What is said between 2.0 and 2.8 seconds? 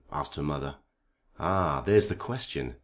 the question!